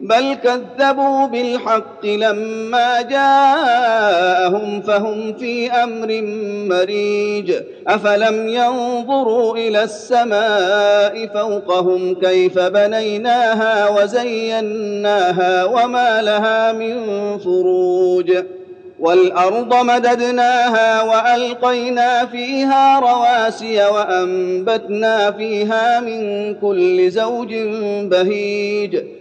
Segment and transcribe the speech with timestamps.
[0.00, 6.22] بل كذبوا بالحق لما جاءهم فهم في أمر
[6.68, 7.52] مريج.
[7.86, 17.04] أفلم ينظروا إلى السماء فوقهم كيف بنيناها وزيناها وما لها من
[17.38, 18.32] فروج.
[19.00, 27.54] والأرض مددناها وألقينا فيها رواسي وأنبتنا فيها من كل زوج
[28.04, 29.19] بهيج.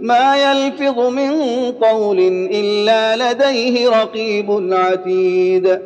[0.00, 1.32] ما يلفظ من
[1.72, 2.18] قول
[2.52, 5.80] إلا لديه رقيب عتيد.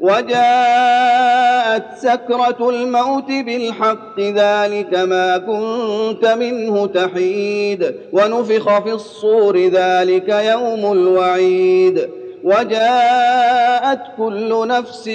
[0.00, 7.94] وجاءت سكرة الموت بالحق ذلك ما كنت منه تحيد.
[8.12, 12.08] ونفخ في الصور ذلك يوم الوعيد.
[12.44, 15.08] وجاءت كل نفس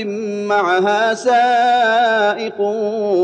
[0.48, 2.60] معها سائق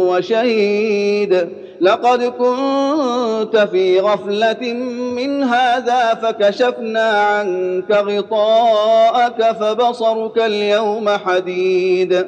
[0.08, 1.65] وشهيد.
[1.82, 4.74] لقد كنت في غفلة
[5.16, 12.28] من هذا فكشفنا عنك غطاءك فبصرك اليوم حديد.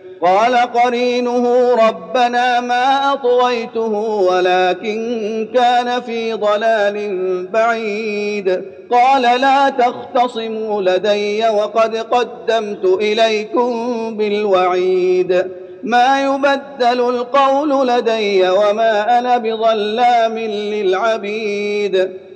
[0.21, 3.93] قال قرينه ربنا ما أطويته
[4.31, 8.61] ولكن كان في ضلال بعيد.
[8.91, 13.73] قال لا تختصموا لدي وقد قدمت إليكم
[14.17, 15.45] بالوعيد.
[15.83, 22.11] ما يبدل القول لدي وما أنا بظلام للعبيد.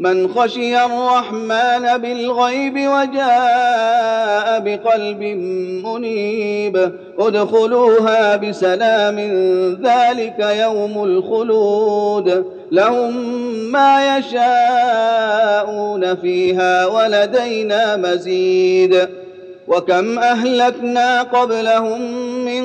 [0.00, 5.22] من خشي الرحمن بالغيب وجاء بقلب
[5.84, 6.92] منيب.
[7.18, 9.18] ادخلوها بسلام
[9.82, 12.44] ذلك يوم الخلود.
[12.72, 13.16] لهم
[13.72, 19.08] ما يشاءون فيها ولدينا مزيد.
[19.68, 22.00] وكم أهلكنا قبلهم
[22.44, 22.64] من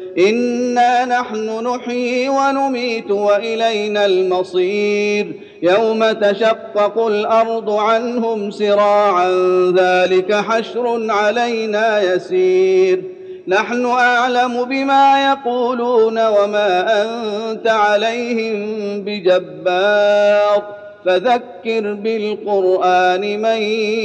[0.17, 9.31] انا نحن نحيي ونميت والينا المصير يوم تشقق الأرض عنهم سراعا
[9.77, 13.03] ذلك حشر علينا يسير
[13.47, 18.65] نحن اعلم بما يقولون وما انت عليهم
[19.01, 20.63] بجبار
[21.05, 23.61] فذكر بالقران من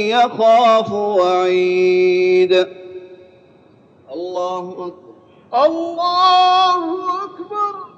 [0.09, 2.67] يخاف وعيد
[4.13, 5.06] الله أكبر.
[5.53, 7.96] الله أكبر.